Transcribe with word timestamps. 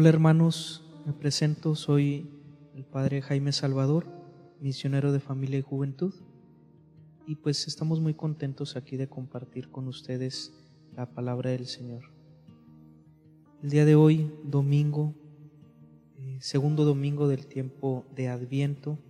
Hola 0.00 0.10
hermanos, 0.10 0.84
me 1.06 1.12
presento, 1.12 1.74
soy 1.74 2.30
el 2.76 2.84
Padre 2.84 3.20
Jaime 3.20 3.50
Salvador, 3.50 4.06
misionero 4.60 5.10
de 5.10 5.18
familia 5.18 5.58
y 5.58 5.62
juventud, 5.62 6.14
y 7.26 7.34
pues 7.34 7.66
estamos 7.66 8.00
muy 8.00 8.14
contentos 8.14 8.76
aquí 8.76 8.96
de 8.96 9.08
compartir 9.08 9.72
con 9.72 9.88
ustedes 9.88 10.54
la 10.94 11.06
palabra 11.06 11.50
del 11.50 11.66
Señor. 11.66 12.12
El 13.60 13.70
día 13.70 13.84
de 13.84 13.96
hoy, 13.96 14.32
domingo, 14.44 15.14
eh, 16.16 16.38
segundo 16.40 16.84
domingo 16.84 17.26
del 17.26 17.48
tiempo 17.48 18.06
de 18.14 18.28
Adviento, 18.28 19.00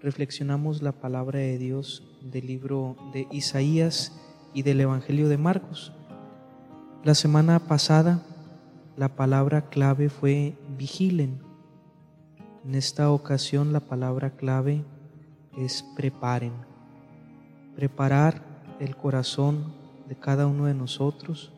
reflexionamos 0.00 0.82
la 0.82 0.90
palabra 0.90 1.38
de 1.38 1.56
Dios 1.56 2.18
del 2.20 2.48
libro 2.48 2.96
de 3.12 3.28
Isaías 3.30 4.20
y 4.54 4.64
del 4.64 4.80
Evangelio 4.80 5.28
de 5.28 5.38
Marcos. 5.38 5.92
La 7.04 7.14
semana 7.14 7.60
pasada 7.60 8.26
la 9.00 9.08
palabra 9.08 9.70
clave 9.70 10.10
fue 10.10 10.58
vigilen. 10.76 11.40
En 12.66 12.74
esta 12.74 13.10
ocasión 13.10 13.72
la 13.72 13.80
palabra 13.80 14.36
clave 14.36 14.84
es 15.56 15.82
preparen. 15.96 16.52
Preparar 17.74 18.42
el 18.78 18.94
corazón 18.96 19.72
de 20.06 20.16
cada 20.16 20.46
uno 20.46 20.66
de 20.66 20.74
nosotros, 20.74 21.50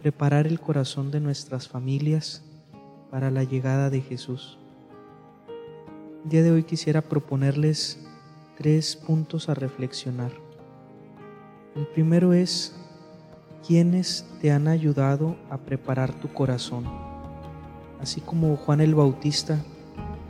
preparar 0.00 0.46
el 0.46 0.58
corazón 0.58 1.10
de 1.10 1.20
nuestras 1.20 1.68
familias 1.68 2.42
para 3.10 3.30
la 3.30 3.44
llegada 3.44 3.90
de 3.90 4.00
Jesús. 4.00 4.58
El 6.24 6.30
día 6.30 6.42
de 6.42 6.50
hoy 6.50 6.62
quisiera 6.62 7.02
proponerles 7.02 8.02
tres 8.56 8.96
puntos 8.96 9.50
a 9.50 9.54
reflexionar. 9.54 10.32
El 11.76 11.86
primero 11.88 12.32
es 12.32 12.74
¿Quiénes 13.66 14.26
te 14.40 14.52
han 14.52 14.68
ayudado 14.68 15.36
a 15.50 15.58
preparar 15.58 16.14
tu 16.14 16.32
corazón, 16.32 16.84
así 18.00 18.22
como 18.22 18.56
Juan 18.56 18.80
el 18.80 18.94
Bautista, 18.94 19.58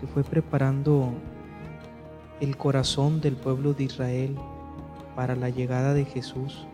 que 0.01 0.09
fue 0.09 0.25
preparando 0.25 1.13
el 2.41 2.57
corazón 2.57 3.21
del 3.21 3.37
pueblo 3.37 3.73
de 3.73 3.85
Israel 3.85 4.37
para 5.15 5.37
la 5.37 5.49
llegada 5.49 5.95
de 5.95 6.05
Jesús, 6.07 6.67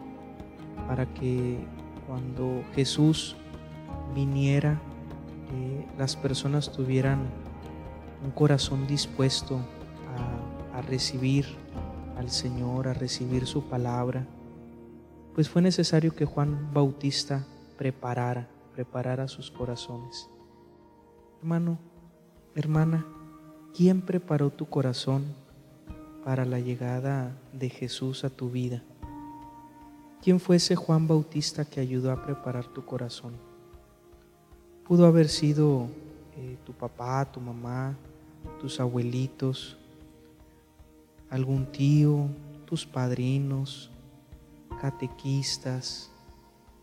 para 0.89 1.05
que 1.05 1.59
cuando 2.07 2.63
Jesús 2.75 3.37
viniera, 4.15 4.81
eh, 5.53 5.87
las 5.99 6.17
personas 6.17 6.73
tuvieran 6.73 7.19
un 8.25 8.31
corazón 8.31 8.87
dispuesto 8.87 9.61
a 10.73 10.81
recibir 10.81 11.47
al 12.17 12.31
Señor, 12.31 12.89
a 12.89 12.95
recibir 12.95 13.47
su 13.47 13.65
palabra 13.65 14.27
pues 15.37 15.51
fue 15.51 15.61
necesario 15.61 16.17
que 16.17 16.25
Juan 16.25 16.73
Bautista 16.73 17.45
preparara, 17.77 18.49
preparara 18.73 19.29
sus 19.29 19.51
corazones. 19.51 20.31
Hermano, 21.43 21.79
hermana, 22.55 23.07
¿quién 23.75 24.01
preparó 24.01 24.49
tu 24.49 24.65
corazón 24.65 25.27
para 26.25 26.47
la 26.47 26.59
llegada 26.59 27.37
de 27.53 27.69
Jesús 27.69 28.25
a 28.25 28.31
tu 28.31 28.49
vida? 28.49 28.83
¿Quién 30.23 30.41
fue 30.41 30.57
ese 30.57 30.75
Juan 30.75 31.07
Bautista 31.07 31.67
que 31.67 31.81
ayudó 31.81 32.13
a 32.13 32.25
preparar 32.25 32.69
tu 32.69 32.87
corazón? 32.87 33.35
Pudo 34.89 35.05
haber 35.05 35.29
sido 35.29 35.89
eh, 36.35 36.57
tu 36.65 36.73
papá, 36.73 37.31
tu 37.31 37.43
mamá, 37.43 37.95
tus 38.59 38.81
abuelitos, 38.81 39.77
algún 41.29 41.67
tío, 41.67 42.27
tus 42.65 42.87
padrinos, 42.87 43.91
catequistas, 44.81 46.11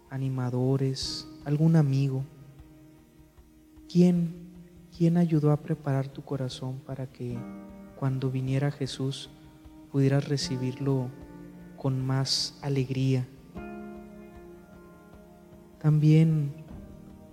animadores, 0.10 1.28
algún 1.46 1.76
amigo. 1.76 2.24
¿Quién, 3.92 4.34
¿Quién 4.96 5.18
ayudó 5.18 5.52
a 5.52 5.58
preparar 5.58 6.08
tu 6.08 6.24
corazón 6.24 6.80
para 6.86 7.08
que 7.08 7.38
cuando 7.98 8.30
viniera 8.30 8.72
Jesús 8.72 9.30
pudieras 9.92 10.28
recibirlo 10.28 11.10
con 11.78 12.06
más 12.06 12.58
alegría? 12.62 13.28
También, 15.80 16.54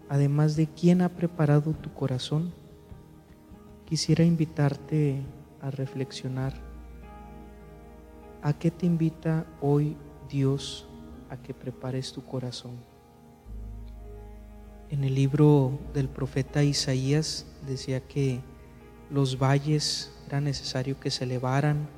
además 0.09 0.57
de 0.57 0.67
quién 0.67 1.03
ha 1.03 1.09
preparado 1.11 1.73
tu 1.73 1.93
corazón, 1.93 2.53
quisiera 3.85 4.25
invitarte 4.25 5.23
a 5.61 5.71
reflexionar. 5.71 6.55
¿A 8.43 8.53
qué 8.55 8.71
te 8.71 8.87
invita 8.87 9.47
hoy 9.61 9.97
Dios 10.31 10.87
a 11.29 11.37
que 11.37 11.53
prepares 11.53 12.13
tu 12.13 12.25
corazón. 12.25 12.73
En 14.89 15.05
el 15.05 15.15
libro 15.15 15.79
del 15.95 16.09
profeta 16.09 16.65
Isaías 16.65 17.47
decía 17.67 18.01
que 18.01 18.41
los 19.11 19.39
valles 19.39 20.13
era 20.27 20.41
necesario 20.41 20.99
que 20.99 21.11
se 21.11 21.25
elevaran, 21.25 21.89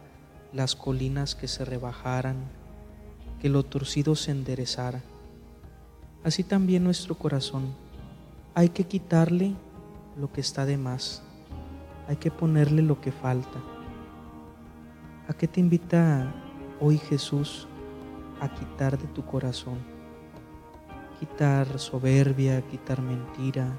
las 0.52 0.74
colinas 0.74 1.34
que 1.34 1.48
se 1.48 1.64
rebajaran, 1.64 2.36
que 3.40 3.48
lo 3.48 3.62
torcido 3.62 4.14
se 4.16 4.30
enderezara. 4.30 5.02
Así 6.24 6.44
también 6.44 6.84
nuestro 6.84 7.14
corazón. 7.14 7.74
Hay 8.54 8.68
que 8.68 8.84
quitarle 8.84 9.54
lo 10.16 10.30
que 10.32 10.40
está 10.40 10.66
de 10.66 10.76
más. 10.76 11.22
Hay 12.08 12.16
que 12.16 12.30
ponerle 12.30 12.82
lo 12.82 13.00
que 13.00 13.12
falta. 13.12 13.60
¿A 15.28 15.32
qué 15.32 15.48
te 15.48 15.60
invita 15.60 16.34
hoy 16.80 16.98
Jesús 16.98 17.66
a 18.42 18.48
quitar 18.48 18.98
de 18.98 19.06
tu 19.06 19.24
corazón. 19.24 19.78
Quitar 21.20 21.78
soberbia, 21.78 22.60
quitar 22.62 23.00
mentira, 23.00 23.78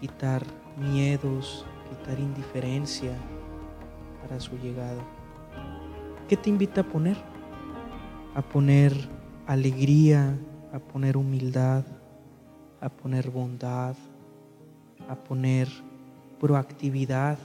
quitar 0.00 0.44
miedos, 0.78 1.66
quitar 1.90 2.20
indiferencia 2.20 3.16
para 4.22 4.38
su 4.38 4.56
llegada. 4.56 5.02
¿Qué 6.28 6.36
te 6.36 6.48
invita 6.48 6.82
a 6.82 6.84
poner? 6.84 7.16
A 8.36 8.42
poner 8.42 8.92
alegría, 9.48 10.38
a 10.72 10.78
poner 10.78 11.16
humildad, 11.16 11.84
a 12.80 12.88
poner 12.88 13.30
bondad, 13.30 13.96
a 15.08 15.16
poner 15.16 15.66
proactividad 16.38 17.38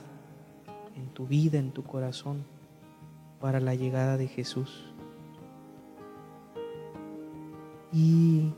en 0.96 1.08
tu 1.16 1.26
vida, 1.26 1.58
en 1.58 1.72
tu 1.72 1.82
corazón, 1.82 2.46
para 3.40 3.60
la 3.60 3.74
llegada 3.74 4.18
de 4.18 4.28
Jesús. 4.28 4.91
Y 7.94 8.54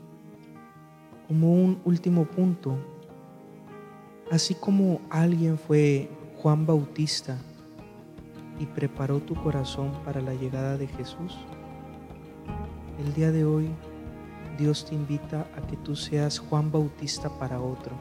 como 1.26 1.52
un 1.52 1.80
último 1.84 2.24
punto, 2.24 2.76
así 4.30 4.54
como 4.54 5.00
alguien 5.10 5.58
fue 5.58 6.08
Juan 6.36 6.66
Bautista 6.66 7.36
y 8.60 8.66
preparó 8.66 9.20
tu 9.20 9.34
corazón 9.34 9.92
para 10.04 10.20
la 10.20 10.34
llegada 10.34 10.76
de 10.76 10.86
Jesús, 10.86 11.36
el 13.04 13.12
día 13.14 13.32
de 13.32 13.44
hoy 13.44 13.70
Dios 14.56 14.84
te 14.84 14.94
invita 14.94 15.48
a 15.56 15.66
que 15.66 15.76
tú 15.76 15.96
seas 15.96 16.38
Juan 16.38 16.70
Bautista 16.70 17.28
para 17.28 17.60
otro, 17.60 17.96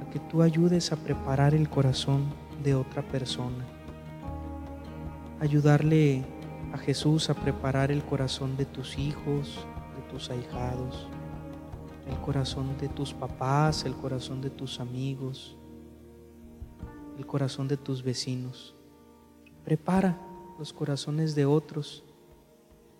a 0.00 0.10
que 0.10 0.20
tú 0.20 0.42
ayudes 0.42 0.92
a 0.92 0.96
preparar 0.96 1.54
el 1.54 1.68
corazón 1.68 2.26
de 2.62 2.76
otra 2.76 3.02
persona, 3.02 3.64
ayudarle 5.40 6.24
a 6.72 6.78
Jesús 6.78 7.30
a 7.30 7.34
preparar 7.34 7.90
el 7.90 8.04
corazón 8.04 8.56
de 8.56 8.64
tus 8.64 8.96
hijos, 8.96 9.66
tus 10.14 10.30
ahijados, 10.30 11.08
el 12.08 12.16
corazón 12.20 12.78
de 12.78 12.88
tus 12.88 13.12
papás, 13.12 13.84
el 13.84 13.94
corazón 13.96 14.40
de 14.40 14.48
tus 14.48 14.78
amigos, 14.78 15.56
el 17.18 17.26
corazón 17.26 17.66
de 17.66 17.76
tus 17.76 18.00
vecinos. 18.00 18.76
Prepara 19.64 20.16
los 20.56 20.72
corazones 20.72 21.34
de 21.34 21.46
otros 21.46 22.04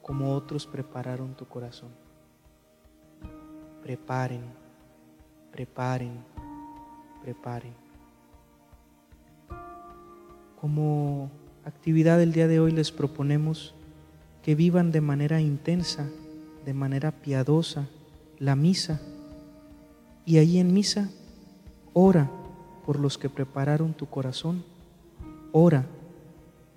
como 0.02 0.34
otros 0.34 0.66
prepararon 0.66 1.36
tu 1.36 1.47
corazón. 1.47 1.91
Preparen, 3.81 4.42
preparen, 5.52 6.19
preparen. 7.22 7.75
Como 10.61 11.31
actividad 11.64 12.19
del 12.19 12.32
día 12.32 12.49
de 12.49 12.58
hoy 12.58 12.72
les 12.72 12.90
proponemos 12.90 13.72
que 14.43 14.56
vivan 14.56 14.90
de 14.90 15.00
manera 15.00 15.40
intensa 15.40 16.08
de 16.64 16.75
manera 16.75 17.11
piadosa 17.11 17.87
la 18.38 18.56
misa. 18.56 19.00
Y 20.25 20.38
ahí 20.38 20.58
en 20.58 20.72
misa, 20.72 21.11
ora 21.93 22.31
por 22.87 22.99
los 22.99 23.19
que 23.19 23.28
prepararon 23.28 23.94
tu 23.94 24.06
corazón. 24.06 24.64
Ora 25.52 25.87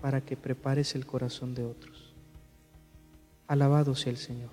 para 0.02 0.22
que 0.22 0.38
prepares 0.38 0.96
el 0.96 1.06
corazón 1.06 1.56
de 1.56 1.66
otros. 1.66 2.14
Alabado 3.48 3.96
sea 3.96 4.12
el 4.12 4.18
Señor. 4.18 4.52